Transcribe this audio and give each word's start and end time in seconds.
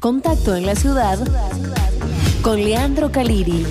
Contacto 0.00 0.54
en 0.54 0.64
la 0.64 0.76
ciudad 0.76 1.18
con 2.40 2.54
Leandro 2.62 3.10
Caliri. 3.10 3.66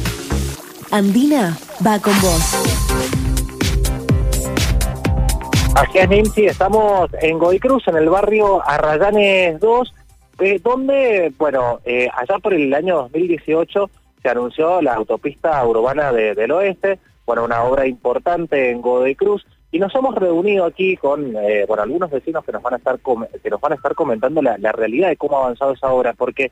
Andina 0.91 1.57
va 1.85 1.99
con 2.01 2.11
vos. 2.19 2.53
Así 5.73 5.97
es, 5.97 6.09
Nimsi, 6.09 6.47
estamos 6.47 7.09
en 7.21 7.39
Godoy 7.39 7.59
Cruz, 7.59 7.87
en 7.87 7.95
el 7.95 8.09
barrio 8.09 8.61
Arrayanes 8.67 9.57
2, 9.61 9.93
eh, 10.39 10.59
donde, 10.61 11.31
bueno, 11.37 11.79
eh, 11.85 12.09
allá 12.13 12.39
por 12.39 12.53
el 12.53 12.73
año 12.73 13.03
2018 13.03 13.89
se 14.21 14.27
anunció 14.27 14.81
la 14.81 14.95
autopista 14.95 15.65
urbana 15.65 16.11
del 16.11 16.51
oeste, 16.51 16.99
bueno, 17.25 17.45
una 17.45 17.63
obra 17.63 17.87
importante 17.87 18.69
en 18.71 18.81
Godoy 18.81 19.15
Cruz, 19.15 19.47
y 19.71 19.79
nos 19.79 19.93
hemos 19.95 20.15
reunido 20.15 20.65
aquí 20.65 20.95
con 20.97 21.35
eh, 21.35 21.65
algunos 21.77 22.09
vecinos 22.09 22.45
que 22.45 22.51
nos 22.51 22.61
van 22.61 22.75
a 22.75 22.77
estar 22.77 22.99
que 22.99 23.49
nos 23.49 23.61
van 23.61 23.73
a 23.73 23.75
estar 23.75 23.95
comentando 23.95 24.41
la, 24.41 24.71
realidad 24.71 25.09
de 25.09 25.17
cómo 25.17 25.37
ha 25.37 25.43
avanzado 25.43 25.73
esa 25.73 25.91
obra 25.91 26.13
porque 26.13 26.51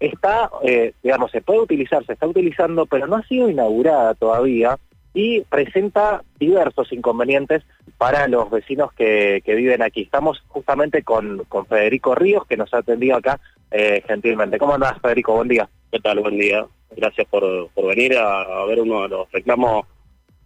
está 0.00 0.50
eh, 0.62 0.92
digamos 1.02 1.30
se 1.30 1.42
puede 1.42 1.60
utilizar 1.60 2.04
se 2.06 2.14
está 2.14 2.26
utilizando 2.26 2.86
pero 2.86 3.06
no 3.06 3.16
ha 3.16 3.22
sido 3.26 3.50
inaugurada 3.50 4.14
todavía 4.14 4.78
y 5.14 5.42
presenta 5.42 6.22
diversos 6.38 6.92
inconvenientes 6.92 7.62
para 7.98 8.26
los 8.26 8.50
vecinos 8.50 8.92
que, 8.92 9.40
que 9.44 9.54
viven 9.54 9.80
aquí. 9.80 10.02
Estamos 10.02 10.42
justamente 10.48 11.04
con, 11.04 11.44
con 11.48 11.66
Federico 11.66 12.16
Ríos 12.16 12.44
que 12.46 12.56
nos 12.56 12.74
ha 12.74 12.78
atendido 12.78 13.16
acá 13.16 13.40
eh, 13.70 14.02
gentilmente. 14.06 14.58
Cómo 14.58 14.74
andás 14.74 15.00
Federico 15.00 15.34
buen 15.36 15.48
día. 15.48 15.68
Qué 15.92 16.00
tal 16.00 16.18
buen 16.18 16.36
día. 16.36 16.66
Gracias 16.96 17.28
por, 17.28 17.68
por 17.70 17.86
venir 17.86 18.16
a, 18.18 18.42
a 18.42 18.64
ver 18.66 18.80
uno 18.80 19.02
de 19.02 19.08
los 19.08 19.30
reclamos 19.30 19.86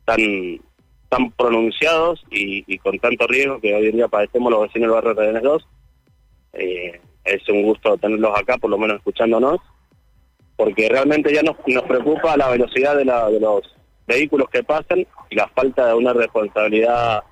tan 0.04 0.20
tan 1.08 1.30
pronunciados 1.32 2.24
y, 2.30 2.78
con 2.78 2.98
tanto 2.98 3.26
riesgo 3.26 3.60
que 3.60 3.74
hoy 3.74 3.86
en 3.88 3.96
día 3.96 4.08
padecemos 4.08 4.52
los 4.52 4.62
vecinos 4.62 4.88
del 4.88 4.94
barrio 4.94 5.14
Redenes 5.14 5.42
2. 5.42 5.68
Eh, 6.54 7.00
es 7.24 7.48
un 7.48 7.62
gusto 7.62 7.96
tenerlos 7.98 8.38
acá, 8.38 8.58
por 8.58 8.70
lo 8.70 8.78
menos 8.78 8.96
escuchándonos, 8.96 9.60
porque 10.56 10.88
realmente 10.88 11.32
ya 11.32 11.42
nos, 11.42 11.56
nos 11.66 11.84
preocupa 11.84 12.36
la 12.36 12.48
velocidad 12.48 12.96
de, 12.96 13.04
la, 13.04 13.30
de 13.30 13.40
los 13.40 13.62
vehículos 14.06 14.48
que 14.50 14.62
pasan 14.64 15.06
y 15.30 15.34
la 15.34 15.48
falta 15.48 15.86
de 15.86 15.94
una 15.94 16.12
responsabilidad 16.12 17.22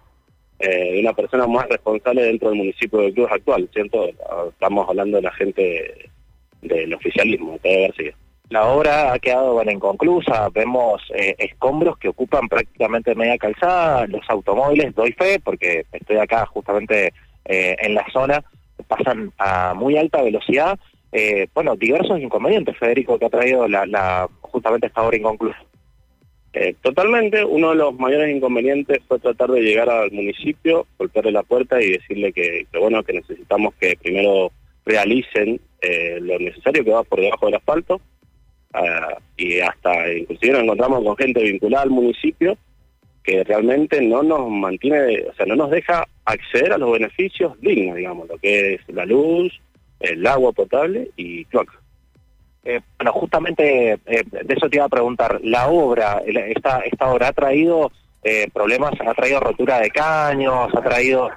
eh, 0.58 0.92
de 0.92 1.00
una 1.00 1.12
persona 1.12 1.46
más 1.46 1.68
responsable 1.68 2.22
dentro 2.22 2.48
del 2.48 2.58
municipio 2.58 3.00
de 3.00 3.12
Cruz 3.12 3.28
actual, 3.30 3.68
¿cierto? 3.72 4.08
Estamos 4.48 4.88
hablando 4.88 5.16
de 5.16 5.22
la 5.22 5.33
gente 5.33 6.11
del 6.62 6.94
oficialismo, 6.94 7.58
de 7.62 7.83
García. 7.83 8.16
La 8.48 8.69
obra 8.69 9.12
ha 9.12 9.19
quedado 9.19 9.55
bueno, 9.55 9.72
inconclusa, 9.72 10.48
vemos 10.50 11.02
eh, 11.12 11.34
escombros 11.39 11.98
que 11.98 12.08
ocupan 12.08 12.48
prácticamente 12.48 13.14
media 13.16 13.36
calzada, 13.39 14.06
los 14.06 14.22
automóviles, 14.28 14.94
doy 14.94 15.12
fe, 15.12 15.41
porque 15.42 15.84
estoy 15.91 16.19
acá 16.19 16.47
justamente 16.47 17.12
eh, 17.44 17.77
en 17.80 17.94
la 17.94 18.06
zona, 18.12 18.44
pasan 18.86 19.33
a 19.39 19.74
muy 19.74 19.97
alta 19.97 20.22
velocidad. 20.22 20.78
Eh, 21.11 21.48
bueno, 21.55 21.74
diversos 21.74 22.20
inconvenientes, 22.20 22.78
Federico, 22.78 23.19
que 23.19 23.27
ha 23.27 23.30
traído 23.30 23.67
la, 23.67 24.28
justamente 24.42 24.86
esta 24.86 25.02
obra 25.02 25.17
inconclusa. 25.17 25.58
totalmente, 26.83 27.44
uno 27.44 27.70
de 27.70 27.77
los 27.77 27.98
mayores 27.98 28.34
inconvenientes 28.34 29.00
fue 29.08 29.19
tratar 29.19 29.50
de 29.50 29.61
llegar 29.61 29.91
al 29.91 30.12
municipio, 30.12 30.86
golpearle 30.98 31.33
la 31.33 31.42
puerta 31.42 31.83
y 31.83 31.91
decirle 31.91 32.33
que, 32.33 32.67
bueno, 32.78 33.02
que 33.02 33.14
necesitamos 33.14 33.74
que 33.74 33.98
primero 34.00 34.52
realicen 34.84 35.61
lo 36.20 36.39
necesario 36.39 36.84
que 36.84 36.91
va 36.91 37.02
por 37.02 37.20
debajo 37.20 37.47
del 37.47 37.56
asfalto, 37.56 38.00
Ah, 38.78 39.16
y 39.38 39.58
hasta 39.60 40.12
inclusive 40.12 40.52
nos 40.52 40.64
encontramos 40.64 41.02
con 41.02 41.16
gente 41.16 41.42
vinculada 41.42 41.84
al 41.84 41.91
municipio 41.91 42.58
que 43.24 43.42
realmente 43.42 44.02
no 44.02 44.22
nos 44.22 44.50
mantiene, 44.50 45.24
o 45.30 45.34
sea, 45.34 45.46
no 45.46 45.56
nos 45.56 45.70
deja 45.70 46.06
acceder 46.27 46.74
a 46.74 46.78
los 46.78 46.92
beneficios 46.92 47.58
dignos, 47.60 47.96
digamos, 47.96 48.28
lo 48.28 48.36
que 48.36 48.74
es 48.74 48.80
la 48.88 49.06
luz, 49.06 49.50
el 49.98 50.24
agua 50.27 50.52
potable 50.52 51.10
y 51.16 51.46
cloaca. 51.46 51.72
Eh, 52.64 52.80
bueno, 52.98 53.12
justamente 53.14 53.92
eh, 53.92 54.24
de 54.30 54.55
eso 54.55 54.68
te 54.68 54.77
iba 54.77 54.84
a 54.84 54.90
preguntar, 54.90 55.40
la 55.42 55.68
obra, 55.68 56.22
esta, 56.27 56.80
esta 56.80 57.11
obra 57.11 57.28
ha 57.28 57.33
traído 57.33 57.90
eh, 58.22 58.46
problemas, 58.52 58.92
ha 59.00 59.14
traído 59.14 59.40
rotura 59.40 59.80
de 59.80 59.90
caños, 59.90 60.68
ha 60.74 60.83
traído 60.83 61.30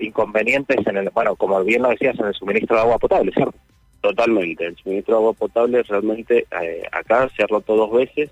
inconvenientes 0.00 0.86
en 0.86 0.96
el, 0.96 1.10
bueno, 1.10 1.36
como 1.36 1.62
bien 1.62 1.82
lo 1.82 1.90
decías, 1.90 2.18
en 2.18 2.26
el 2.26 2.34
suministro 2.34 2.76
de 2.76 2.82
agua 2.82 2.98
potable, 2.98 3.30
¿cierto? 3.32 3.58
Totalmente, 4.06 4.64
el 4.64 4.76
suministro 4.76 5.14
de 5.14 5.18
agua 5.18 5.32
potable 5.32 5.82
realmente 5.82 6.46
eh, 6.62 6.82
acá 6.92 7.28
se 7.36 7.42
ha 7.42 7.48
roto 7.48 7.74
dos 7.74 7.90
veces, 7.90 8.30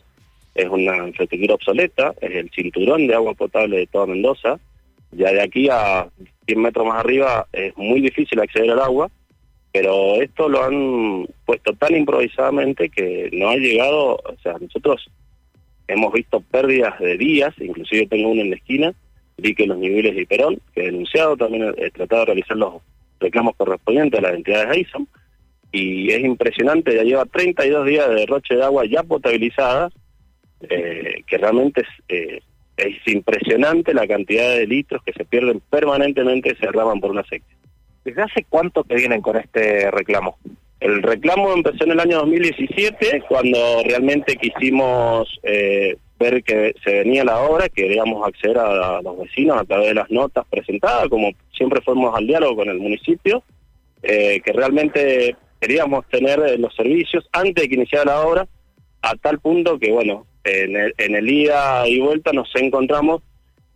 es 0.54 0.68
una 0.68 1.08
infraestructura 1.08 1.54
obsoleta, 1.54 2.14
es 2.20 2.30
el 2.30 2.48
cinturón 2.50 3.08
de 3.08 3.14
agua 3.16 3.34
potable 3.34 3.78
de 3.78 3.88
toda 3.88 4.06
Mendoza, 4.06 4.60
ya 5.10 5.32
de 5.32 5.42
aquí 5.42 5.68
a 5.68 6.06
100 6.46 6.62
metros 6.62 6.86
más 6.86 7.00
arriba 7.00 7.48
es 7.52 7.76
muy 7.76 8.00
difícil 8.00 8.38
acceder 8.38 8.70
al 8.70 8.82
agua, 8.82 9.10
pero 9.72 10.22
esto 10.22 10.48
lo 10.48 10.62
han 10.62 11.26
puesto 11.44 11.72
tan 11.72 11.96
improvisadamente 11.96 12.88
que 12.88 13.28
no 13.32 13.48
ha 13.48 13.56
llegado, 13.56 14.14
o 14.14 14.36
sea, 14.44 14.54
nosotros 14.60 15.10
hemos 15.88 16.12
visto 16.12 16.40
pérdidas 16.40 16.96
de 17.00 17.18
días, 17.18 17.52
inclusive 17.58 18.06
tengo 18.06 18.28
uno 18.28 18.42
en 18.42 18.50
la 18.50 18.56
esquina, 18.56 18.94
vi 19.38 19.56
que 19.56 19.66
los 19.66 19.78
niveles 19.78 20.14
de 20.14 20.24
Perón, 20.24 20.60
que 20.72 20.82
he 20.82 20.84
denunciado, 20.84 21.36
también 21.36 21.74
he 21.78 21.90
tratado 21.90 22.20
de 22.20 22.26
realizar 22.26 22.56
los 22.56 22.74
reclamos 23.18 23.56
correspondientes 23.56 24.20
a 24.20 24.22
las 24.22 24.34
entidades 24.34 24.68
AISOM, 24.68 25.08
y 25.74 26.12
es 26.12 26.20
impresionante, 26.20 26.94
ya 26.94 27.02
lleva 27.02 27.24
32 27.24 27.84
días 27.84 28.08
de 28.08 28.14
derroche 28.14 28.54
de 28.54 28.62
agua 28.62 28.84
ya 28.88 29.02
potabilizada, 29.02 29.90
eh, 30.60 31.24
que 31.26 31.36
realmente 31.36 31.80
es, 31.80 31.88
eh, 32.08 32.40
es 32.76 32.96
impresionante 33.12 33.92
la 33.92 34.06
cantidad 34.06 34.50
de 34.50 34.68
litros 34.68 35.02
que 35.02 35.12
se 35.12 35.24
pierden 35.24 35.60
permanentemente 35.70 36.52
y 36.52 36.54
se 36.54 36.66
derraman 36.66 37.00
por 37.00 37.10
una 37.10 37.24
sequía. 37.24 37.56
¿Desde 38.04 38.22
hace 38.22 38.46
cuánto 38.48 38.84
que 38.84 38.94
vienen 38.94 39.20
con 39.20 39.36
este 39.36 39.90
reclamo? 39.90 40.38
El 40.78 41.02
reclamo 41.02 41.52
empezó 41.52 41.82
en 41.82 41.90
el 41.90 42.00
año 42.00 42.18
2017, 42.18 43.24
cuando 43.28 43.82
realmente 43.84 44.36
quisimos 44.36 45.28
eh, 45.42 45.96
ver 46.20 46.44
que 46.44 46.72
se 46.84 47.00
venía 47.00 47.24
la 47.24 47.40
obra, 47.40 47.68
queríamos 47.68 48.24
acceder 48.28 48.58
a, 48.58 48.98
a, 48.98 49.02
los 49.02 49.18
vecinos 49.18 49.60
a 49.60 49.64
través 49.64 49.88
de 49.88 49.94
las 49.94 50.08
notas 50.08 50.44
presentadas, 50.48 51.08
como 51.08 51.32
siempre 51.52 51.80
fuimos 51.80 52.14
al 52.14 52.28
diálogo 52.28 52.58
con 52.58 52.68
el 52.68 52.78
municipio, 52.78 53.42
que 54.02 54.52
realmente 54.52 55.34
queríamos 55.64 56.06
tener 56.08 56.38
eh, 56.40 56.58
los 56.58 56.74
servicios 56.74 57.26
antes 57.32 57.54
de 57.54 57.68
que 57.68 57.74
iniciara 57.76 58.04
la 58.04 58.20
obra, 58.20 58.46
a 59.00 59.14
tal 59.16 59.38
punto 59.40 59.78
que, 59.78 59.90
bueno, 59.92 60.26
en 60.44 60.76
el, 60.76 60.94
en 60.98 61.26
ida 61.26 61.88
y 61.88 62.00
vuelta 62.00 62.32
nos 62.32 62.50
encontramos 62.54 63.22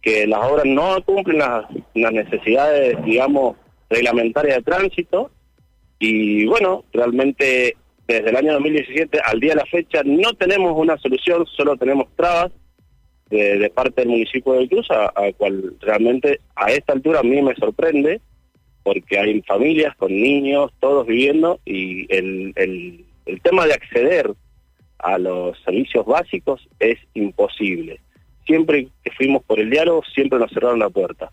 que 0.02 0.26
las 0.26 0.44
obras 0.44 0.66
no 0.66 1.02
cumplen 1.02 1.38
las, 1.38 1.64
necesidades, 1.94 3.02
digamos, 3.06 3.56
reglamentarias 3.88 4.58
de 4.58 4.62
tránsito, 4.62 5.30
y 5.98 6.44
bueno, 6.44 6.84
realmente 6.92 7.74
desde 8.06 8.28
el 8.28 8.36
año 8.36 8.52
2017 8.52 9.20
al 9.24 9.40
día 9.40 9.50
de 9.50 9.56
la 9.56 9.66
fecha 9.66 10.02
no 10.04 10.34
tenemos 10.34 10.74
una 10.76 10.98
solución, 10.98 11.46
solo 11.46 11.76
tenemos 11.78 12.08
trabas 12.16 12.52
de, 13.30 13.70
parte 13.74 14.02
del 14.02 14.10
municipio 14.10 14.52
de 14.52 14.68
Cruz, 14.68 14.90
a, 14.90 15.06
a, 15.06 15.32
cual 15.32 15.74
realmente 15.80 16.40
a 16.54 16.70
esta 16.70 16.92
altura 16.92 17.20
a 17.20 17.22
mí 17.22 17.40
me 17.40 17.54
sorprende 17.54 18.20
porque 18.82 19.18
hay 19.18 19.42
familias 19.42 19.94
con 19.96 20.10
niños, 20.10 20.72
todos 20.80 21.06
viviendo, 21.06 21.60
y 21.64 22.06
el, 22.14 22.52
el, 22.56 23.04
el 23.26 23.40
tema 23.42 23.66
de 23.66 23.74
acceder 23.74 24.32
a 24.98 25.18
los 25.18 25.58
servicios 25.62 26.04
básicos 26.06 26.68
es 26.78 26.98
imposible. 27.14 28.00
Siempre 28.46 28.88
que 29.04 29.10
fuimos 29.10 29.42
por 29.44 29.60
el 29.60 29.70
diálogo, 29.70 30.02
siempre 30.14 30.38
nos 30.38 30.50
cerraron 30.50 30.78
la 30.78 30.90
puerta. 30.90 31.30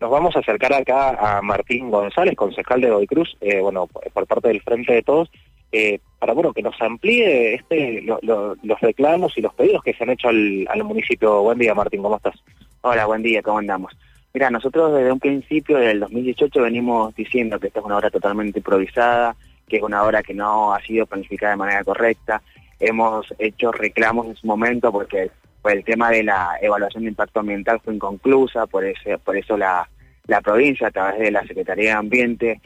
Nos 0.00 0.10
vamos 0.10 0.36
a 0.36 0.40
acercar 0.40 0.72
acá 0.74 1.38
a 1.38 1.42
Martín 1.42 1.90
González, 1.90 2.36
concejal 2.36 2.80
de 2.80 2.90
Godoy 2.90 3.06
Cruz, 3.06 3.36
eh, 3.40 3.60
bueno, 3.60 3.86
por 3.86 4.26
parte 4.26 4.48
del 4.48 4.60
Frente 4.60 4.92
de 4.92 5.02
Todos, 5.02 5.30
eh, 5.72 5.98
para 6.18 6.32
bueno 6.32 6.52
que 6.52 6.62
nos 6.62 6.80
amplíe 6.80 7.54
este 7.54 8.02
los 8.02 8.80
reclamos 8.80 9.36
y 9.36 9.40
los 9.40 9.52
pedidos 9.54 9.82
que 9.82 9.94
se 9.94 10.04
han 10.04 10.10
hecho 10.10 10.28
al, 10.28 10.66
al 10.68 10.84
municipio. 10.84 11.42
Buen 11.42 11.58
día, 11.58 11.74
Martín, 11.74 12.02
¿cómo 12.02 12.16
estás? 12.16 12.36
Hola, 12.82 13.06
buen 13.06 13.22
día, 13.22 13.42
¿cómo 13.42 13.58
andamos? 13.58 13.96
Mira, 14.34 14.50
nosotros 14.50 14.94
desde 14.94 15.12
un 15.12 15.20
principio, 15.20 15.78
del 15.78 16.00
2018, 16.00 16.62
venimos 16.62 17.14
diciendo 17.14 17.58
que 17.58 17.68
esta 17.68 17.80
es 17.80 17.86
una 17.86 17.96
obra 17.96 18.10
totalmente 18.10 18.58
improvisada, 18.58 19.34
que 19.66 19.76
es 19.76 19.82
una 19.82 20.02
obra 20.02 20.22
que 20.22 20.34
no 20.34 20.74
ha 20.74 20.80
sido 20.82 21.06
planificada 21.06 21.52
de 21.52 21.58
manera 21.58 21.84
correcta. 21.84 22.42
Hemos 22.78 23.32
hecho 23.38 23.72
reclamos 23.72 24.26
en 24.26 24.36
su 24.36 24.46
momento 24.46 24.92
porque 24.92 25.30
el 25.64 25.84
tema 25.84 26.10
de 26.10 26.22
la 26.22 26.58
evaluación 26.60 27.04
de 27.04 27.10
impacto 27.10 27.40
ambiental 27.40 27.80
fue 27.82 27.94
inconclusa, 27.94 28.66
por, 28.66 28.84
ese, 28.84 29.18
por 29.18 29.36
eso 29.36 29.56
la, 29.56 29.88
la 30.26 30.40
provincia, 30.40 30.88
a 30.88 30.90
través 30.90 31.18
de 31.18 31.30
la 31.30 31.46
Secretaría 31.46 31.90
de 31.90 31.96
Ambiente, 31.96 32.60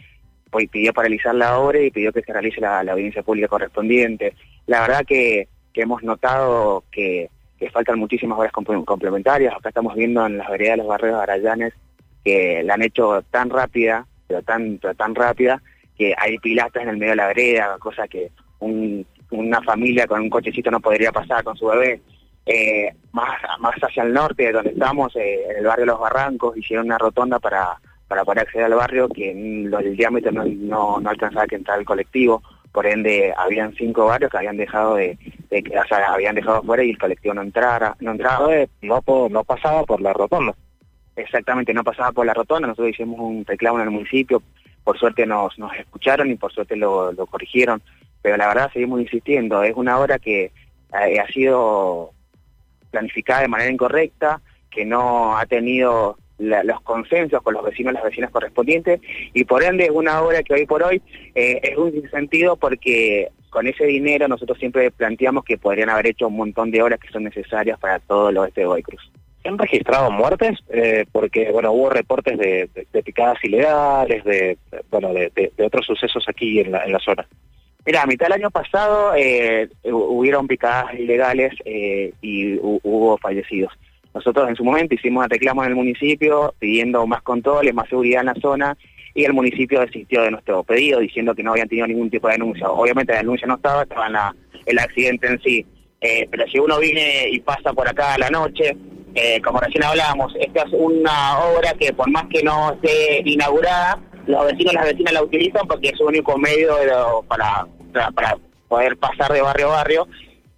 hoy 0.51 0.67
pidió 0.67 0.93
paralizar 0.93 1.35
la 1.35 1.59
obra 1.59 1.81
y 1.81 1.91
pidió 1.91 2.13
que 2.13 2.23
se 2.23 2.33
realice 2.33 2.61
la, 2.61 2.81
audiencia 2.81 3.23
pública 3.23 3.49
correspondiente. 3.49 4.35
La 4.67 4.81
verdad 4.81 5.05
que, 5.07 5.49
que 5.73 5.83
hemos 5.83 6.03
notado 6.03 6.85
que 6.91 7.31
que 7.61 7.71
faltan 7.71 7.99
muchísimas 7.99 8.39
horas 8.39 8.53
complementarias. 8.53 9.55
Acá 9.55 9.69
estamos 9.69 9.95
viendo 9.95 10.25
en 10.25 10.39
las 10.39 10.49
veredas 10.49 10.73
de 10.73 10.77
los 10.79 10.87
barrios 10.87 11.17
de 11.17 11.23
Arayanes 11.23 11.75
que 12.25 12.63
la 12.65 12.75
han 12.75 12.83
hecho 12.83 13.23
tan 13.31 13.51
rápida, 13.51 14.07
pero 14.27 14.43
tan, 14.43 14.79
tan 14.79 15.15
rápida, 15.15 15.63
que 15.97 16.15
hay 16.17 16.39
pilastas 16.39 16.83
en 16.83 16.89
el 16.89 16.97
medio 16.97 17.13
de 17.13 17.17
la 17.17 17.27
vereda, 17.27 17.77
cosa 17.79 18.09
que 18.09 18.31
una 18.61 19.61
familia 19.63 20.07
con 20.07 20.23
un 20.23 20.31
cochecito 20.31 20.71
no 20.71 20.81
podría 20.81 21.13
pasar 21.13 21.45
con 21.45 21.57
su 21.57 21.67
bebé. 21.67 22.01
Eh, 22.47 22.95
más, 23.13 23.39
más 23.59 23.75
hacia 23.77 24.03
el 24.03 24.13
norte, 24.13 24.51
donde 24.51 24.71
estamos, 24.71 25.15
eh, 25.17 25.45
en 25.51 25.59
el 25.59 25.67
barrio 25.67 25.85
de 25.85 25.93
Los 25.93 26.01
Barrancos, 26.01 26.57
hicieron 26.57 26.87
una 26.87 26.99
rotonda 26.99 27.39
para, 27.39 27.79
para 28.09 28.25
poder 28.25 28.41
acceder 28.41 28.65
al 28.65 28.75
barrio, 28.75 29.09
que 29.09 29.31
el 29.31 29.97
diámetro 29.97 30.33
no, 30.33 30.99
no, 30.99 31.09
alcanzaba 31.09 31.47
que 31.47 31.57
entrar 31.57 31.79
el 31.79 31.85
colectivo, 31.85 32.43
por 32.73 32.87
ende 32.87 33.35
habían 33.37 33.75
cinco 33.75 34.07
barrios 34.07 34.31
que 34.31 34.39
habían 34.39 34.57
dejado 34.57 34.95
de, 34.97 35.19
o 35.51 35.89
sea, 35.89 36.13
habían 36.13 36.35
dejado 36.35 36.63
fuera 36.63 36.85
y 36.85 36.91
el 36.91 36.99
colectivo 36.99 37.35
no 37.35 37.43
entrara, 37.43 37.97
no 38.01 38.13
entraba, 38.13 38.49
no, 38.83 39.03
no 39.29 39.45
pasaba 39.45 39.85
por 39.85 40.01
la 40.01 40.13
rotonda. 40.13 40.55
Exactamente, 41.17 41.75
no 41.75 41.85
pasaba 41.85 42.13
por 42.13 42.25
la 42.25 42.35
rotonda, 42.35 42.69
nosotros 42.69 42.91
hicimos 42.91 43.19
un 43.19 43.45
reclamo 43.45 43.79
en 43.79 43.85
el 43.85 43.91
municipio, 43.91 44.43
por 44.85 44.99
suerte 44.99 45.27
nos, 45.27 45.59
nos 45.59 45.75
escucharon 45.75 46.31
y 46.31 46.37
por 46.37 46.53
suerte 46.53 46.77
lo, 46.77 47.13
lo 47.13 47.27
corrigieron, 47.27 47.83
pero 48.23 48.37
la 48.37 48.49
verdad 48.49 48.71
seguimos 48.73 49.01
insistiendo, 49.01 49.63
es 49.63 49.75
una 49.77 49.99
obra 49.99 50.19
que 50.19 50.45
eh, 50.45 51.21
ha 51.21 51.27
sido 51.27 52.13
planificada 52.91 53.43
de 53.43 53.49
manera 53.49 53.71
incorrecta, 53.71 54.41
que 54.71 54.85
no 54.85 55.37
ha 55.37 55.47
tenido 55.47 56.17
los 56.41 56.81
consensos 56.81 57.43
con 57.43 57.55
los 57.55 57.65
vecinos 57.65 57.93
y 57.93 57.95
las 57.95 58.05
vecinas 58.05 58.31
correspondientes 58.31 59.01
y 59.35 59.45
por 59.45 59.63
ende 59.63 59.85
es 59.85 59.91
una 59.91 60.23
obra 60.23 60.43
que 60.43 60.55
hoy 60.55 60.67
por 60.67 60.83
hoy 60.83 61.03
eh, 61.35 61.61
es 61.63 61.77
un 61.77 61.93
sentido 62.11 62.57
porque 62.57 63.29
con 63.51 63.67
ese 63.67 63.85
dinero 63.85 64.27
nosotros 64.29 64.59
siempre 64.59 64.91
planteamos 64.91 65.45
que 65.45 65.59
podrían 65.59 65.91
haber 65.91 66.09
hecho 66.09 66.29
un 66.29 66.37
montón 66.37 66.71
de 66.71 66.83
obras 66.83 66.99
que 66.99 67.11
son 67.11 67.25
necesarias 67.25 67.79
para 67.79 67.99
todo 67.99 68.31
el 68.31 68.39
oeste 68.39 68.67
de 68.67 68.83
Cruz. 68.83 69.11
¿Se 69.43 69.49
han 69.49 69.59
registrado 69.59 70.11
muertes? 70.11 70.59
Eh, 70.69 71.05
porque 71.11 71.51
bueno 71.51 71.73
hubo 71.73 71.91
reportes 71.91 72.39
de, 72.39 72.69
picadas 73.05 73.43
ilegales, 73.45 74.25
de 74.25 74.59
bueno 74.91 75.13
de, 75.13 75.53
otros 75.65 75.87
sucesos 75.87 76.25
aquí 76.29 76.61
en 76.61 76.73
la, 76.73 76.85
en 76.85 76.93
la 76.93 76.99
zona. 76.99 77.27
Mira, 77.87 78.03
a 78.03 78.07
mitad 78.07 78.27
del 78.27 78.35
año 78.35 78.51
pasado 78.51 79.15
eh, 79.17 79.69
hubieron 79.85 80.47
picadas 80.47 80.95
ilegales 80.95 81.55
eh, 81.65 82.13
y 82.21 82.59
hubo 82.61 83.17
fallecidos. 83.19 83.73
Nosotros 84.15 84.49
en 84.49 84.57
su 84.57 84.65
momento 84.65 84.95
hicimos 84.95 85.25
un 85.25 85.31
reclamo 85.31 85.63
en 85.63 85.71
el 85.71 85.77
municipio 85.77 86.55
pidiendo 86.59 87.07
más 87.07 87.23
controles, 87.23 87.75
más 87.75 87.89
seguridad 87.89 88.21
en 88.21 88.27
la 88.27 88.35
zona 88.35 88.77
y 89.15 89.25
el 89.25 89.33
municipio 89.33 89.81
desistió 89.81 90.23
de 90.23 90.31
nuestro 90.31 90.63
pedido 90.65 91.01
diciendo 91.01 91.35
que 91.35 91.43
no 91.43 91.53
habían 91.53 91.69
tenido 91.69 91.87
ningún 91.87 92.11
tipo 92.11 92.29
de 92.29 92.35
denuncia. 92.35 92.69
Obviamente 92.69 93.13
la 93.13 93.21
denuncia 93.21 93.47
no 93.47 93.57
estaba, 93.57 93.83
estaba 93.83 94.07
en 94.07 94.17
el 94.67 94.79
accidente 94.79 95.27
en 95.27 95.41
sí. 95.43 95.67
Eh, 96.01 96.27
pero 96.31 96.47
si 96.49 96.59
uno 96.59 96.79
viene 96.79 97.29
y 97.31 97.41
pasa 97.41 97.73
por 97.73 97.89
acá 97.89 98.15
a 98.15 98.19
la 98.19 98.31
noche, 98.31 98.77
eh, 99.15 99.41
como 99.43 99.61
recién 99.61 99.85
hablábamos, 99.85 100.33
esta 100.41 100.63
es 100.63 100.73
una 100.73 101.39
obra 101.41 101.75
que 101.79 101.93
por 101.93 102.11
más 102.11 102.25
que 102.31 102.43
no 102.43 102.73
esté 102.73 103.23
inaugurada, 103.25 104.01
los 104.27 104.47
vecinos 104.47 104.73
y 104.73 104.77
las 104.77 104.85
vecinas 104.87 105.13
la 105.13 105.23
utilizan 105.23 105.67
porque 105.67 105.89
es 105.89 105.99
su 105.99 106.05
único 106.05 106.39
medio 106.39 106.75
para 107.29 107.67
poder 108.69 108.97
pasar 108.97 109.33
de 109.33 109.43
barrio 109.43 109.69
a 109.69 109.77
barrio 109.77 110.09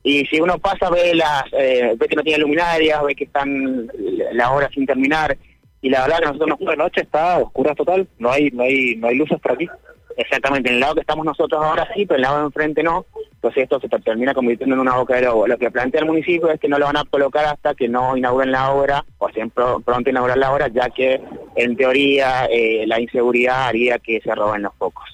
y 0.03 0.27
si 0.27 0.41
uno 0.41 0.59
pasa 0.59 0.91
ve 0.91 1.15
las 1.15 1.45
eh, 1.53 1.95
ve 1.97 2.09
que 2.09 2.17
no 2.17 2.23
tiene 2.23 2.41
luminarias 2.41 3.03
ve 3.05 3.15
que 3.15 3.25
están 3.25 3.89
las 4.33 4.51
horas 4.51 4.71
sin 4.75 4.87
terminar. 4.87 5.37
Y 5.81 5.91
la 5.91 6.03
verdad 6.03 6.19
que 6.19 6.27
nosotros 6.27 6.61
no 6.61 6.71
la 6.71 6.77
noche 6.77 7.03
está 7.03 7.39
oscura 7.39 7.75
total. 7.75 8.07
No 8.19 8.31
hay 8.31 8.51
no 8.51 8.65
hay 8.65 8.97
no 8.97 9.09
hay 9.09 9.17
luces 9.17 9.39
por 9.41 9.53
aquí. 9.53 9.69
Exactamente 10.17 10.69
en 10.69 10.75
el 10.75 10.81
lado 10.81 10.95
que 10.95 11.01
estamos 11.01 11.25
nosotros 11.25 11.63
ahora 11.63 11.89
sí 11.95 12.05
pero 12.05 12.17
el 12.17 12.23
lado 12.23 12.39
de 12.39 12.45
enfrente 12.47 12.83
no. 12.83 13.07
Entonces 13.35 13.65
esto 13.65 13.81
se 13.81 13.89
termina 13.89 14.35
convirtiendo 14.35 14.75
en 14.75 14.81
una 14.81 14.97
boca 14.97 15.17
de 15.17 15.23
lobo. 15.23 15.47
Lo 15.47 15.57
que 15.57 15.71
plantea 15.71 16.01
el 16.01 16.07
municipio 16.07 16.51
es 16.51 16.61
que 16.61 16.69
no 16.69 16.79
lo 16.79 16.87
van 16.87 16.97
a 16.97 17.05
colocar 17.05 17.45
hasta 17.45 17.75
que 17.75 17.89
no 17.89 18.17
inauguren 18.17 18.53
la 18.53 18.73
obra 18.73 19.05
o 19.19 19.29
siempre 19.31 19.65
pronto 19.85 20.11
inaugurar 20.11 20.39
la 20.39 20.53
obra 20.53 20.69
ya 20.69 20.91
que 20.91 21.21
en 21.55 21.77
teoría 21.77 22.47
eh, 22.47 22.85
la 22.89 23.01
inseguridad 23.01 23.69
haría 23.69 23.99
que 23.99 24.21
se 24.21 24.35
roben 24.35 24.63
los 24.63 24.75
focos. 24.75 25.05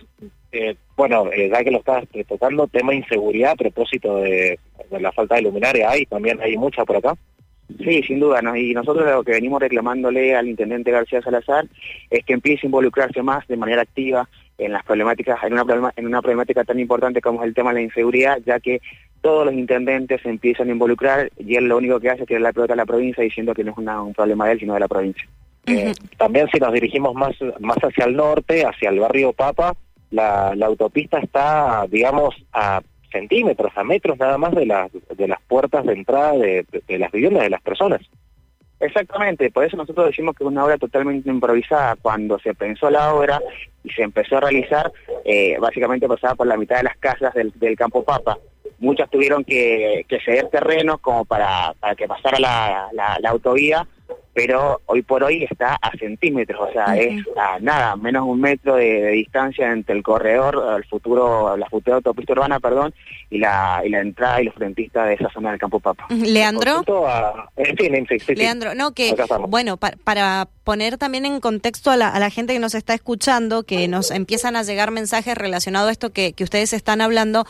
Eh, 0.51 0.77
bueno, 0.97 1.31
eh, 1.31 1.51
ya 1.53 1.63
que 1.63 1.71
lo 1.71 1.79
estás 1.79 2.05
tocando, 2.27 2.67
tema 2.67 2.95
inseguridad 2.95 3.53
a 3.53 3.57
propósito 3.57 4.17
de, 4.17 4.59
la 4.91 5.13
falta 5.13 5.37
de 5.37 5.43
luminaria, 5.43 5.91
¿hay 5.91 6.07
también 6.07 6.41
hay 6.41 6.57
mucha 6.57 6.85
por 6.85 6.97
acá? 6.97 7.15
Sí, 7.85 8.03
sin 8.03 8.19
duda, 8.19 8.41
¿no? 8.41 8.57
y 8.57 8.73
nosotros 8.73 9.07
lo 9.07 9.23
que 9.23 9.33
venimos 9.33 9.61
reclamándole 9.61 10.35
al 10.35 10.49
intendente 10.49 10.91
García 10.91 11.21
Salazar 11.21 11.67
es 12.09 12.25
que 12.25 12.33
empiece 12.33 12.67
a 12.67 12.69
involucrarse 12.69 13.23
más 13.23 13.47
de 13.47 13.59
manera 13.59 13.83
activa 13.83 14.27
en 14.57 14.73
las 14.73 14.85
problemáticas, 14.85 15.39
en 15.45 15.53
una, 15.53 15.93
en 15.97 16.07
una 16.07 16.23
problemática 16.23 16.65
tan 16.65 16.81
importante 16.81 17.21
como 17.21 17.43
es 17.43 17.49
el 17.49 17.55
tema 17.55 17.71
de 17.71 17.75
la 17.75 17.83
inseguridad, 17.83 18.39
ya 18.45 18.59
que 18.59 18.81
todos 19.21 19.45
los 19.45 19.55
intendentes 19.55 20.23
se 20.23 20.31
empiezan 20.31 20.69
a 20.69 20.73
involucrar 20.73 21.31
y 21.37 21.57
él 21.57 21.67
lo 21.67 21.77
único 21.77 22.01
que 22.01 22.11
hace 22.11 22.23
es 22.23 22.29
tirar 22.29 22.43
la 22.43 22.53
pelota 22.53 22.73
a 22.73 22.77
la 22.77 22.87
provincia 22.87 23.23
diciendo 23.23 23.55
que 23.55 23.65
no 23.65 23.73
es 23.73 23.79
un 23.79 24.15
problema 24.15 24.47
de 24.47 24.53
él, 24.53 24.61
sino 24.61 24.75
de 24.75 24.81
la 24.81 24.89
provincia. 24.89 25.29
Eh, 25.67 25.93
también 26.17 26.49
si 26.51 26.59
nos 26.59 26.73
dirigimos 26.73 27.15
más, 27.15 27.37
más 27.61 27.77
hacia 27.79 28.07
el 28.07 28.17
norte, 28.17 28.65
hacia 28.65 28.89
el 28.91 29.01
barrio 29.01 29.33
Papa, 29.33 29.75
la, 30.11 30.55
la 30.55 30.67
autopista 30.67 31.19
está, 31.19 31.87
digamos, 31.91 32.35
a 32.53 32.81
centímetros, 33.11 33.73
a 33.77 33.85
metros 33.85 34.19
nada 34.19 34.39
más 34.39 34.55
de 34.55 34.67
las, 34.67 34.91
de 34.93 35.29
las 35.29 35.41
puertas 35.43 35.85
de 35.87 35.93
entrada 35.93 36.33
de, 36.33 36.67
las 36.89 37.13
viviendas 37.13 37.43
de 37.43 37.51
las 37.51 37.63
personas. 37.63 38.01
Exactamente, 38.81 39.51
por 39.51 39.65
eso 39.65 39.77
nosotros 39.77 40.07
decimos 40.07 40.37
que 40.37 40.45
es 40.45 40.49
una 40.49 40.65
obra 40.65 40.79
totalmente 40.79 41.29
improvisada. 41.29 41.97
Cuando 41.97 42.39
se 42.39 42.55
pensó 42.55 42.89
la 42.91 43.13
obra 43.13 43.41
y 43.83 43.91
se 43.91 44.03
empezó 44.03 44.37
a 44.37 44.41
realizar, 44.41 44.93
eh, 45.25 45.57
básicamente 45.59 46.07
pasaba 46.07 46.37
por 46.37 46.47
la 46.47 46.57
mitad 46.57 46.77
de 46.77 46.85
las 46.85 46.97
casas 46.97 47.35
del, 47.35 47.53
del 47.57 47.77
campo 47.77 48.05
Papa. 48.05 48.39
Muchas 48.79 49.11
tuvieron 49.11 49.43
que, 49.43 50.07
ceder 50.25 50.49
terrenos 50.49 51.01
como 51.01 51.25
para, 51.25 51.75
para 51.81 51.97
que 51.97 52.07
pasara 52.07 52.39
la, 52.39 52.89
la 52.93 53.31
autovía 53.31 53.87
pero 54.39 54.83
hoy 54.87 55.03
por 55.03 55.25
hoy 55.25 55.43
está 55.51 55.75
a 55.83 55.91
centímetros, 55.99 56.61
o 56.61 56.73
sea, 56.73 56.97
es 56.97 57.25
a 57.37 57.59
nada, 57.59 57.97
menos 57.97 58.25
un 58.25 58.41
metro 58.41 58.77
de, 58.77 59.09
distancia 59.09 59.73
entre 59.73 59.97
el 59.97 60.05
corredor, 60.05 60.77
el 60.77 60.85
futuro, 60.85 61.57
la 61.57 61.69
futura 61.69 61.97
autopista 61.97 62.35
urbana, 62.35 62.61
perdón, 62.61 62.95
y 63.31 63.39
la, 63.39 63.83
y 63.85 63.89
la 63.89 63.99
entrada 63.99 64.41
y 64.41 64.45
los 64.45 64.55
frentistas 64.55 65.09
de 65.09 65.15
esa 65.15 65.29
zona 65.31 65.51
del 65.51 65.59
Campo 65.59 65.81
Papa. 65.81 66.07
Leandro. 66.11 66.85
en 67.57 67.77
fin, 67.77 68.07
Leandro, 68.37 68.77
no, 68.77 68.93
que, 68.93 69.13
bueno, 69.49 69.77
para 69.77 70.47
poner 70.63 70.99
también 70.99 71.27
en 71.27 71.41
contexto 71.41 71.91
a 71.91 71.97
la, 71.97 72.09
a 72.09 72.21
la, 72.21 72.31
gente 72.31 72.53
que 72.53 72.61
nos 72.61 72.77
está 72.77 72.95
escuchando, 72.95 73.65
que 73.65 73.89
nos 73.89 74.13
empiezan 74.13 74.55
a 74.55 74.63
llegar 74.63 74.93
mensajes 74.93 75.37
relacionados 75.37 75.89
a 75.89 75.93
esto 75.93 76.13
que, 76.13 76.33
que 76.33 76.45
ustedes 76.45 76.75
están 76.75 77.01
hablando, 77.01 77.45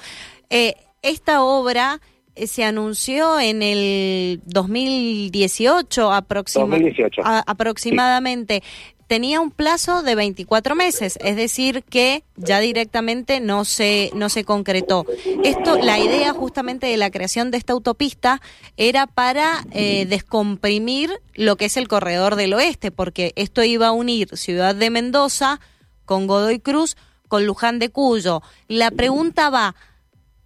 eh, 0.49 0.73
esta 1.03 1.43
obra 1.43 2.01
se 2.47 2.65
anunció 2.65 3.41
en 3.41 3.63
el 3.63 4.43
2018, 4.45 6.13
aproximadamente. 6.13 8.63
Tenía 9.09 9.41
un 9.41 9.51
plazo 9.51 10.03
de 10.03 10.15
24 10.15 10.75
meses, 10.75 11.19
es 11.23 11.35
decir, 11.35 11.83
que 11.83 12.25
ya 12.37 12.61
directamente 12.61 13.41
no 13.41 13.65
se, 13.65 14.11
no 14.15 14.29
se 14.29 14.45
concretó. 14.45 15.07
Esto, 15.45 15.79
la 15.79 15.99
idea 15.99 16.35
justamente 16.35 16.89
de 16.89 16.99
la 16.99 17.11
creación 17.11 17.51
de 17.51 17.57
esta 17.57 17.73
autopista 17.73 18.43
era 18.77 19.07
para 19.07 19.65
eh, 19.73 20.05
descomprimir 20.05 21.11
lo 21.33 21.57
que 21.57 21.65
es 21.65 21.79
el 21.79 21.89
corredor 21.89 22.37
del 22.37 22.53
oeste, 22.53 22.91
porque 22.91 23.33
esto 23.37 23.65
iba 23.65 23.87
a 23.87 23.93
unir 23.93 24.37
Ciudad 24.37 24.75
de 24.75 24.91
Mendoza 24.91 25.59
con 26.05 26.27
Godoy 26.27 26.61
Cruz, 26.61 26.95
con 27.29 27.47
Luján 27.47 27.79
de 27.79 27.89
Cuyo. 27.89 28.43
La 28.67 28.91
pregunta 28.91 29.49
va, 29.49 29.75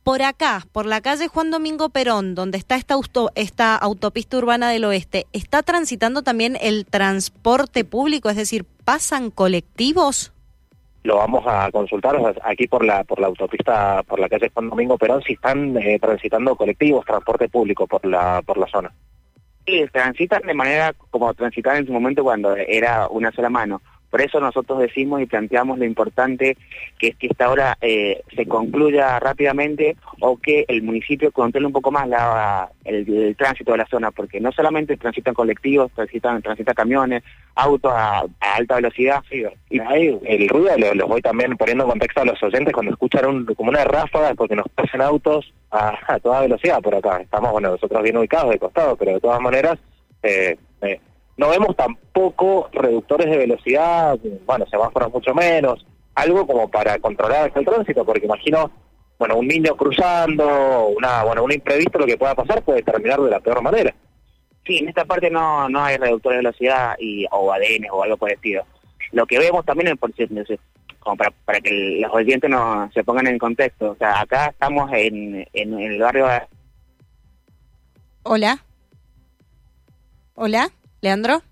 por 0.05 0.23
acá, 0.23 0.63
por 0.73 0.87
la 0.87 1.01
calle 1.01 1.29
Juan 1.29 1.51
Domingo 1.51 1.89
Perón, 1.91 2.35
donde 2.35 2.59
está 2.59 2.77
esta, 2.77 2.97
esta 3.35 3.77
autopista 3.77 4.37
urbana 4.37 4.71
del 4.71 4.85
oeste, 4.85 5.27
¿está 5.33 5.63
transitando 5.63 6.23
también 6.23 6.57
el 6.61 6.87
transporte 6.87 7.85
público? 7.85 8.29
Es 8.29 8.37
decir, 8.37 8.65
¿pasan 8.85 9.31
colectivos? 9.31 10.33
Lo 11.05 11.17
vamos 11.17 11.45
a 11.47 11.71
consultar 11.73 12.17
aquí 12.45 12.69
por 12.69 12.85
la 12.85 13.03
por 13.03 13.19
la 13.19 13.27
autopista, 13.27 14.03
por 14.05 14.21
la 14.21 14.29
calle 14.29 14.51
Juan 14.55 14.71
Domingo 14.71 14.97
Perón, 14.97 15.23
si 15.23 15.33
están 15.33 15.77
eh, 15.77 15.99
transitando 16.01 16.55
colectivos, 16.55 17.05
transporte 17.05 17.49
público 17.49 17.87
por 17.89 18.07
la 18.07 18.41
por 18.47 18.57
la 18.57 18.69
zona. 18.69 18.93
Sí, 19.67 19.85
transitan 19.93 20.43
de 20.43 20.55
manera 20.55 20.93
como 21.11 21.33
transitar 21.35 21.77
en 21.77 21.87
su 21.87 21.93
momento 21.93 22.23
cuando 22.23 22.55
era 22.55 23.09
una 23.09 23.33
sola 23.33 23.51
mano. 23.51 23.81
Por 24.13 24.21
eso 24.21 24.41
nosotros 24.41 24.79
decimos 24.79 25.23
y 25.23 25.27
planteamos 25.27 25.79
lo 25.79 25.87
importante 25.87 26.59
que 26.99 27.09
es 27.09 27.17
que 27.17 27.29
esta 27.29 27.49
hora 27.49 27.79
eh, 27.81 28.21
se 28.37 28.45
concluya 28.45 29.19
rápidamente 29.19 29.97
o 30.21 30.37
que 30.37 30.67
el 30.69 30.83
municipio 30.83 31.33
controle 31.33 31.67
un 31.67 31.73
poco 31.73 31.91
más 31.91 32.07
el, 32.85 33.35
tránsito 33.37 33.73
de 33.73 33.79
la 33.79 33.87
zona, 33.87 34.11
porque 34.11 34.39
no 34.39 34.53
solamente 34.53 34.99
transitan 34.99 35.33
colectivos, 35.33 35.91
transitan, 35.93 36.43
transitan 36.43 36.75
camiones, 36.75 37.23
autos 37.55 37.91
a, 37.91 38.25
alta 38.39 38.75
velocidad. 38.75 39.23
y 39.71 39.81
ahí 39.81 40.21
el 40.25 40.47
ruido 40.51 40.77
lo, 40.95 41.09
voy 41.09 41.23
también 41.23 41.57
poniendo 41.57 41.85
en 41.85 41.91
contexto 41.93 42.21
a 42.21 42.27
los 42.27 42.43
oyentes 42.43 42.75
cuando 42.75 42.93
escuchan 42.93 43.47
como 43.57 43.71
una 43.71 43.85
ráfaga 43.85 44.35
porque 44.35 44.57
nos 44.57 44.69
pasan 44.75 45.01
autos 45.01 45.55
a, 45.71 46.19
toda 46.23 46.43
velocidad 46.43 46.83
por 46.83 46.95
acá. 46.95 47.23
Estamos, 47.23 47.51
bueno, 47.51 47.71
nosotros 47.71 48.03
bien 48.03 48.19
ubicados 48.19 48.51
de 48.51 48.59
costado, 48.59 48.95
pero 48.95 49.15
de 49.15 49.21
todas 49.21 49.41
maneras... 49.41 49.79
Eh, 50.23 50.59
eh, 50.83 51.01
no 51.37 51.49
vemos 51.49 51.75
tampoco 51.77 52.69
reductores 52.73 53.31
de 53.31 53.37
velocidad, 53.37 54.19
bueno, 54.47 54.67
semáforos 54.67 55.13
mucho 55.13 55.35
menos, 55.35 55.85
algo 56.15 56.47
como 56.47 56.71
para 56.71 56.99
controlar 56.99 57.51
el 57.55 57.65
tránsito, 57.65 58.05
porque 58.05 58.27
imagino, 58.27 58.71
bueno, 59.19 59.37
un 59.37 59.49
niño 59.49 59.75
cruzando, 59.77 60.89
una, 60.89 61.25
bueno, 61.25 61.45
un 61.45 61.53
imprevisto, 61.53 61.99
lo 61.99 62.07
que 62.07 62.19
pueda 62.19 62.35
pasar 62.35 62.63
puede 62.63 62.83
terminar 62.83 63.21
de 63.21 63.31
la 63.31 63.41
peor 63.41 63.63
manera. 63.63 63.95
Sí, 64.67 64.79
en 64.79 64.89
esta 64.89 65.05
parte 65.05 65.31
no, 65.31 65.69
no 65.69 65.83
hay 65.83 65.97
reductores 65.97 66.39
de 66.39 66.45
velocidad 66.45 66.95
y, 66.99 67.27
o 67.31 67.53
ADN 67.53 67.87
o 67.91 68.03
algo 68.03 68.17
por 68.17 68.29
el 68.29 68.37
estilo. 68.37 68.65
Lo 69.11 69.27
que 69.27 69.39
vemos 69.39 69.65
también 69.65 69.89
es, 69.89 69.99
por 69.99 70.13
como 71.01 71.17
para, 71.17 71.33
para 71.45 71.61
que 71.61 71.99
los 72.01 72.13
oyentes 72.13 72.49
no 72.49 72.89
se 72.93 73.03
pongan 73.03 73.27
en 73.27 73.39
contexto, 73.39 73.91
o 73.91 73.97
sea, 73.97 74.21
acá 74.21 74.49
estamos 74.49 74.91
en, 74.93 75.47
en 75.53 75.81
el 75.81 75.99
barrio... 75.99 76.27
Hola. 78.23 78.65
Hola. 80.35 80.71
Leandro. 81.03 81.43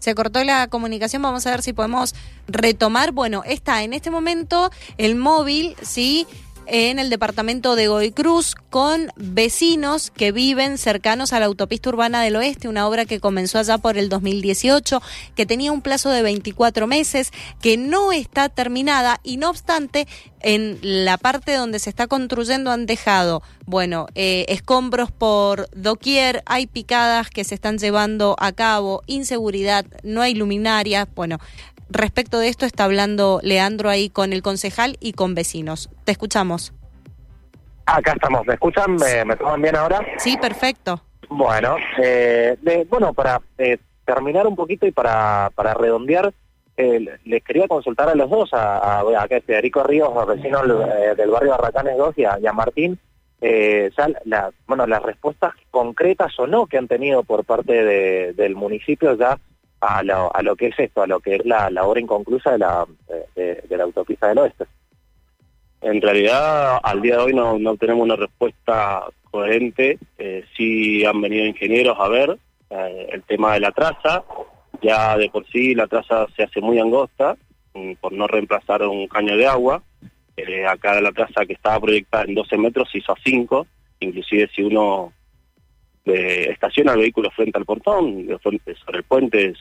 Se 0.00 0.14
cortó 0.14 0.44
la 0.44 0.68
comunicación, 0.68 1.22
vamos 1.22 1.46
a 1.46 1.50
ver 1.50 1.62
si 1.62 1.72
podemos 1.72 2.14
retomar. 2.46 3.12
Bueno, 3.12 3.42
está 3.44 3.82
en 3.82 3.92
este 3.92 4.10
momento 4.10 4.70
el 4.98 5.16
móvil, 5.16 5.74
¿sí? 5.82 6.26
En 6.66 6.98
el 6.98 7.10
departamento 7.10 7.76
de 7.76 7.88
Goy 7.88 8.10
Cruz 8.10 8.54
con 8.70 9.08
vecinos 9.16 10.10
que 10.10 10.32
viven 10.32 10.78
cercanos 10.78 11.32
a 11.32 11.40
la 11.40 11.46
autopista 11.46 11.88
urbana 11.88 12.22
del 12.22 12.36
oeste, 12.36 12.68
una 12.68 12.86
obra 12.88 13.04
que 13.04 13.20
comenzó 13.20 13.58
allá 13.58 13.78
por 13.78 13.96
el 13.96 14.08
2018, 14.08 15.00
que 15.34 15.46
tenía 15.46 15.72
un 15.72 15.82
plazo 15.82 16.10
de 16.10 16.22
24 16.22 16.86
meses, 16.86 17.32
que 17.60 17.76
no 17.76 18.12
está 18.12 18.48
terminada 18.48 19.20
y 19.22 19.36
no 19.36 19.50
obstante, 19.50 20.08
en 20.40 20.78
la 20.82 21.18
parte 21.18 21.54
donde 21.54 21.78
se 21.78 21.90
está 21.90 22.06
construyendo 22.06 22.70
han 22.70 22.86
dejado, 22.86 23.42
bueno, 23.64 24.06
eh, 24.14 24.44
escombros 24.48 25.10
por 25.10 25.68
doquier, 25.74 26.42
hay 26.46 26.66
picadas 26.66 27.30
que 27.30 27.44
se 27.44 27.54
están 27.54 27.78
llevando 27.78 28.36
a 28.38 28.52
cabo, 28.52 29.02
inseguridad, 29.06 29.86
no 30.02 30.22
hay 30.22 30.34
luminarias, 30.34 31.08
bueno, 31.14 31.38
Respecto 31.88 32.38
de 32.38 32.48
esto 32.48 32.66
está 32.66 32.84
hablando 32.84 33.40
Leandro 33.42 33.88
ahí 33.88 34.10
con 34.10 34.32
el 34.32 34.42
concejal 34.42 34.96
y 35.00 35.12
con 35.12 35.34
vecinos. 35.34 35.90
Te 36.04 36.12
escuchamos. 36.12 36.72
Acá 37.86 38.12
estamos. 38.12 38.44
¿Me 38.46 38.54
escuchan? 38.54 38.96
¿Me, 38.96 39.24
me 39.24 39.36
toman 39.36 39.62
bien 39.62 39.76
ahora? 39.76 40.04
Sí, 40.18 40.36
perfecto. 40.36 41.00
Bueno, 41.28 41.76
eh, 42.02 42.56
bueno, 42.88 43.12
para 43.12 43.40
eh, 43.58 43.78
terminar 44.04 44.46
un 44.46 44.56
poquito 44.56 44.86
y 44.86 44.92
para, 44.92 45.50
para 45.54 45.74
redondear, 45.74 46.32
eh, 46.76 47.18
les 47.24 47.42
quería 47.42 47.66
consultar 47.68 48.08
a 48.08 48.14
los 48.14 48.28
dos, 48.30 48.52
a, 48.52 49.00
a, 49.00 49.28
Federico 49.28 49.82
Ríos, 49.82 50.10
vecino 50.26 50.62
del 50.62 51.30
barrio 51.30 51.52
Barracanes 51.52 51.96
2 51.96 52.18
y 52.18 52.24
a, 52.24 52.52
Martín, 52.52 52.98
ya 53.40 54.08
la, 54.24 54.50
bueno, 54.66 54.86
las 54.86 55.02
respuestas 55.02 55.54
concretas 55.70 56.38
o 56.38 56.46
no 56.46 56.66
que 56.66 56.78
han 56.78 56.88
tenido 56.88 57.22
por 57.22 57.44
parte 57.44 57.84
de, 57.84 58.32
del 58.34 58.54
municipio 58.54 59.14
ya 59.14 59.38
a 59.80 60.02
lo, 60.02 60.34
a 60.34 60.42
lo 60.42 60.56
que 60.56 60.68
es 60.68 60.78
esto, 60.78 61.02
a 61.02 61.06
lo 61.06 61.20
que 61.20 61.36
es 61.36 61.46
la, 61.46 61.70
la 61.70 61.84
obra 61.84 62.00
inconclusa 62.00 62.52
de 62.52 62.58
la, 62.58 62.86
de, 63.34 63.76
la 63.76 63.84
autopista 63.84 64.28
del 64.28 64.38
oeste. 64.38 64.64
En 65.82 66.00
realidad, 66.00 66.80
al 66.82 67.02
día 67.02 67.16
de 67.16 67.22
hoy 67.22 67.34
no, 67.34 67.58
no 67.58 67.76
tenemos 67.76 68.02
una 68.02 68.16
respuesta 68.16 69.04
coherente. 69.30 69.98
Eh, 70.18 70.44
sí 70.56 71.04
han 71.04 71.20
venido 71.20 71.44
ingenieros 71.44 71.96
a 72.00 72.08
ver 72.08 72.38
eh, 72.70 73.08
el 73.12 73.22
tema 73.22 73.54
de 73.54 73.60
la 73.60 73.72
traza. 73.72 74.24
Ya 74.82 75.16
de 75.16 75.28
por 75.30 75.46
sí 75.48 75.74
la 75.74 75.86
traza 75.86 76.26
se 76.34 76.42
hace 76.42 76.60
muy 76.60 76.78
angosta 76.78 77.36
mm, 77.74 77.92
por 78.00 78.12
no 78.12 78.26
reemplazar 78.26 78.82
un 78.82 79.06
caño 79.08 79.36
de 79.36 79.46
agua. 79.46 79.82
Eh, 80.36 80.66
acá 80.66 81.00
la 81.00 81.12
traza 81.12 81.46
que 81.46 81.54
estaba 81.54 81.80
proyectada 81.80 82.24
en 82.24 82.34
12 82.34 82.58
metros 82.58 82.90
se 82.90 82.98
hizo 82.98 83.12
a 83.12 83.16
5. 83.22 83.66
Inclusive 84.00 84.48
si 84.54 84.62
uno 84.62 85.12
estaciona 86.06 86.92
el 86.92 87.00
vehículo 87.00 87.30
frente 87.30 87.58
al 87.58 87.64
portón, 87.64 88.26
sobre 88.42 88.60
el 88.94 89.02
puente, 89.02 89.54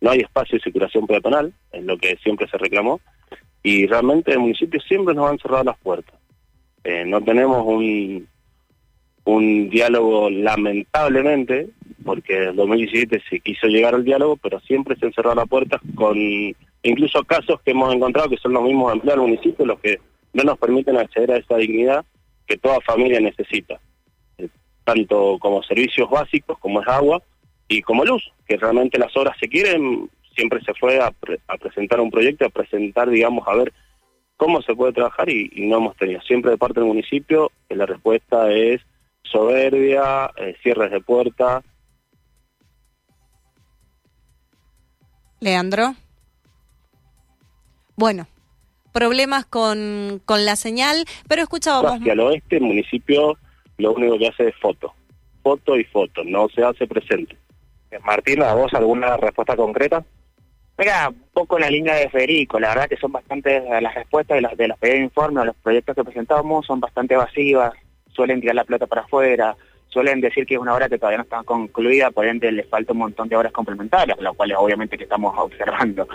no 0.00 0.10
hay 0.10 0.20
espacio 0.20 0.58
de 0.58 0.64
circulación 0.64 1.06
peatonal, 1.06 1.52
es 1.72 1.84
lo 1.84 1.98
que 1.98 2.16
siempre 2.22 2.48
se 2.48 2.58
reclamó, 2.58 3.00
y 3.62 3.86
realmente 3.86 4.32
el 4.32 4.38
municipio 4.38 4.80
siempre 4.80 5.14
nos 5.14 5.30
han 5.30 5.38
cerrado 5.38 5.64
las 5.64 5.78
puertas. 5.78 6.14
Eh, 6.84 7.04
no 7.06 7.22
tenemos 7.22 7.64
un, 7.66 8.28
un 9.24 9.70
diálogo 9.70 10.30
lamentablemente, 10.30 11.70
porque 12.04 12.44
en 12.44 12.56
2017 12.56 13.22
se 13.28 13.40
quiso 13.40 13.66
llegar 13.66 13.94
al 13.94 14.04
diálogo, 14.04 14.36
pero 14.36 14.60
siempre 14.60 14.96
se 14.96 15.06
han 15.06 15.12
cerrado 15.14 15.36
las 15.36 15.48
puertas 15.48 15.80
con 15.94 16.16
incluso 16.82 17.24
casos 17.24 17.60
que 17.62 17.70
hemos 17.70 17.94
encontrado 17.94 18.28
que 18.28 18.36
son 18.36 18.52
los 18.52 18.62
mismos 18.62 18.92
empleados 18.92 19.24
del 19.24 19.30
municipio 19.30 19.64
los 19.64 19.80
que 19.80 19.98
no 20.34 20.44
nos 20.44 20.58
permiten 20.58 20.98
acceder 20.98 21.32
a 21.32 21.38
esa 21.38 21.56
dignidad 21.56 22.04
que 22.46 22.58
toda 22.58 22.78
familia 22.82 23.20
necesita 23.20 23.80
tanto 24.84 25.38
como 25.38 25.62
servicios 25.62 26.08
básicos, 26.10 26.58
como 26.58 26.80
es 26.80 26.88
agua, 26.88 27.22
y 27.68 27.82
como 27.82 28.04
luz, 28.04 28.22
que 28.46 28.56
realmente 28.56 28.98
las 28.98 29.16
obras 29.16 29.36
se 29.40 29.48
quieren, 29.48 30.10
siempre 30.34 30.60
se 30.64 30.74
fue 30.74 31.00
a, 31.00 31.10
presentar 31.58 32.00
un 32.00 32.10
proyecto, 32.10 32.44
a 32.44 32.50
presentar, 32.50 33.08
digamos, 33.08 33.46
a 33.48 33.54
ver 33.54 33.72
cómo 34.36 34.60
se 34.62 34.74
puede 34.74 34.92
trabajar 34.92 35.28
y, 35.30 35.50
no 35.66 35.78
hemos 35.78 35.96
tenido. 35.96 36.20
Siempre 36.22 36.50
de 36.50 36.58
parte 36.58 36.80
del 36.80 36.88
municipio 36.88 37.50
que 37.68 37.76
la 37.76 37.86
respuesta 37.86 38.50
es 38.52 38.82
soberbia, 39.22 40.30
eh, 40.36 40.54
cierres 40.62 40.90
de 40.90 41.00
puerta. 41.00 41.62
Leandro. 45.40 45.94
Bueno, 47.96 48.26
problemas 48.92 49.46
con, 49.46 50.20
con 50.24 50.44
la 50.44 50.56
señal, 50.56 51.04
pero 51.28 51.42
escuchábamos... 51.42 52.00
Hacia 52.00 52.12
el 52.12 52.20
oeste, 52.20 52.56
el 52.56 52.62
municipio 52.62 53.38
lo 53.78 53.92
único 53.92 54.18
que 54.18 54.28
hace 54.28 54.48
es 54.48 54.56
foto, 54.56 54.92
foto 55.42 55.76
y 55.76 55.84
foto, 55.84 56.22
no 56.24 56.48
se 56.48 56.62
hace 56.64 56.86
presente. 56.86 57.36
Eh, 57.90 57.98
Martín, 58.04 58.42
¿a 58.42 58.54
vos 58.54 58.72
alguna 58.74 59.16
respuesta 59.16 59.56
concreta? 59.56 60.04
Mira, 60.76 61.08
un 61.08 61.28
poco 61.32 61.56
en 61.56 61.62
la 61.62 61.70
línea 61.70 61.94
de 61.94 62.08
Federico, 62.08 62.58
la 62.58 62.70
verdad 62.70 62.88
que 62.88 62.96
son 62.96 63.12
bastante, 63.12 63.62
las 63.80 63.94
respuestas 63.94 64.36
de 64.36 64.40
los, 64.42 64.56
de 64.56 64.68
los 64.68 64.78
pedidos 64.78 64.98
de 64.98 65.04
informe 65.04 65.40
o 65.40 65.44
los 65.44 65.56
proyectos 65.56 65.94
que 65.94 66.04
presentamos 66.04 66.66
son 66.66 66.80
bastante 66.80 67.14
evasivas, 67.14 67.72
suelen 68.08 68.40
tirar 68.40 68.56
la 68.56 68.64
pelota 68.64 68.86
para 68.86 69.02
afuera, 69.02 69.56
suelen 69.86 70.20
decir 70.20 70.44
que 70.44 70.54
es 70.54 70.60
una 70.60 70.74
obra 70.74 70.88
que 70.88 70.98
todavía 70.98 71.18
no 71.18 71.22
está 71.22 71.44
concluida, 71.44 72.10
por 72.10 72.26
ende 72.26 72.50
le 72.50 72.64
falta 72.64 72.92
un 72.92 72.98
montón 72.98 73.28
de 73.28 73.36
obras 73.36 73.52
complementarias, 73.52 74.18
lo 74.20 74.34
cual 74.34 74.52
obviamente 74.56 74.98
que 74.98 75.04
estamos 75.04 75.32
observando. 75.38 76.08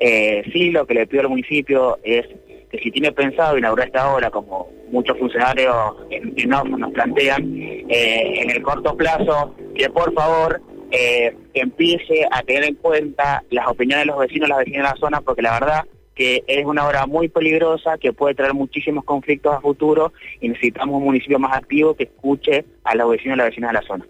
Eh, 0.00 0.42
sí, 0.52 0.72
lo 0.72 0.84
que 0.84 0.94
le 0.94 1.06
pido 1.06 1.22
al 1.22 1.28
municipio 1.28 1.98
es 2.02 2.26
que 2.68 2.78
si 2.78 2.90
tiene 2.90 3.12
pensado 3.12 3.56
inaugurar 3.56 3.86
esta 3.86 4.12
obra, 4.12 4.30
como 4.30 4.68
muchos 4.90 5.18
funcionarios 5.18 5.74
en, 6.10 6.48
nos 6.48 6.92
plantean, 6.92 7.56
eh, 7.56 8.42
en 8.42 8.50
el 8.50 8.62
corto 8.62 8.96
plazo, 8.96 9.54
que 9.74 9.88
por 9.90 10.12
favor 10.12 10.60
eh, 10.90 11.36
empiece 11.54 12.26
a 12.30 12.42
tener 12.42 12.64
en 12.64 12.74
cuenta 12.74 13.42
las 13.50 13.68
opiniones 13.68 14.06
de 14.06 14.12
los 14.12 14.18
vecinos 14.18 14.48
las 14.48 14.58
vecinas 14.58 14.78
de 14.78 14.94
la 14.94 15.00
zona, 15.00 15.20
porque 15.20 15.42
la 15.42 15.52
verdad 15.52 15.84
que 16.14 16.44
es 16.46 16.66
una 16.66 16.86
obra 16.86 17.06
muy 17.06 17.28
peligrosa, 17.28 17.96
que 17.96 18.12
puede 18.12 18.34
traer 18.34 18.52
muchísimos 18.52 19.04
conflictos 19.04 19.54
a 19.54 19.60
futuro 19.60 20.12
y 20.40 20.48
necesitamos 20.48 20.96
un 20.96 21.04
municipio 21.04 21.38
más 21.38 21.56
activo 21.56 21.94
que 21.94 22.04
escuche 22.04 22.66
a 22.84 22.94
los 22.94 23.10
vecinos 23.10 23.36
y 23.36 23.38
las 23.38 23.48
vecinas 23.48 23.70
de 23.70 23.74
la 23.80 23.86
zona. 23.86 24.06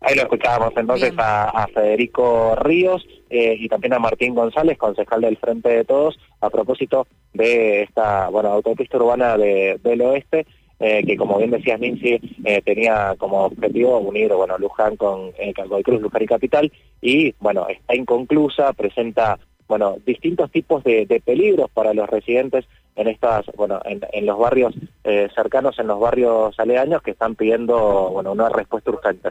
Ahí 0.00 0.14
lo 0.16 0.22
escuchábamos 0.22 0.74
entonces 0.76 1.14
a, 1.16 1.66
Federico 1.72 2.54
Ríos 2.56 3.06
eh, 3.30 3.56
y 3.58 3.68
también 3.68 3.94
a 3.94 3.98
Martín 3.98 4.34
González, 4.34 4.76
concejal 4.76 5.22
del 5.22 5.38
Frente 5.38 5.70
de 5.70 5.84
Todos, 5.84 6.18
a 6.40 6.50
propósito 6.50 7.06
de 7.32 7.82
esta 7.82 8.28
bueno 8.28 8.50
autopista 8.50 8.98
urbana 8.98 9.36
del 9.36 10.02
oeste, 10.02 10.46
eh, 10.80 11.04
que 11.06 11.16
como 11.16 11.38
bien 11.38 11.50
decías 11.50 11.80
Nancy, 11.80 12.20
eh, 12.44 12.60
tenía 12.62 13.14
como 13.16 13.44
objetivo 13.44 13.98
unir 13.98 14.32
bueno 14.34 14.58
Luján 14.58 14.96
con 14.96 15.30
eh, 15.38 15.54
Cruz, 15.82 16.00
Luján 16.00 16.22
y 16.22 16.26
Capital, 16.26 16.72
y 17.00 17.34
bueno, 17.40 17.66
está 17.68 17.94
inconclusa, 17.94 18.72
presenta 18.72 19.38
bueno 19.68 19.96
distintos 20.04 20.50
tipos 20.50 20.82
de, 20.84 21.22
peligros 21.24 21.70
para 21.70 21.94
los 21.94 22.08
residentes 22.10 22.66
en 22.96 23.08
estas 23.08 23.46
bueno 23.56 23.80
en, 23.84 24.00
en 24.12 24.26
los 24.26 24.38
barrios 24.38 24.74
cercanos 25.34 25.78
en 25.78 25.86
los 25.86 25.98
barrios 25.98 26.54
aledaños 26.60 27.00
que 27.00 27.12
están 27.12 27.34
pidiendo 27.34 28.10
bueno 28.12 28.32
una 28.32 28.50
respuesta 28.50 28.90
urgente 28.90 29.30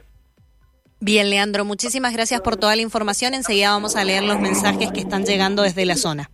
Bien, 1.04 1.30
Leandro, 1.30 1.66
muchísimas 1.66 2.14
gracias 2.14 2.40
por 2.40 2.56
toda 2.56 2.78
la 2.78 2.82
información. 2.82 3.34
Enseguida 3.34 3.72
vamos 3.72 3.98
a 3.98 4.06
leer 4.06 4.24
los 4.24 4.40
mensajes 4.40 4.90
que 4.94 5.02
están 5.02 5.26
llegando 5.26 5.62
desde 5.62 5.86
la 5.86 5.98
zona. 5.98 6.32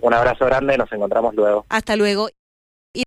Un 0.00 0.14
abrazo 0.14 0.46
grande, 0.46 0.78
nos 0.78 0.92
encontramos 0.92 1.34
luego. 1.34 1.66
Hasta 1.68 1.96
luego. 1.96 2.28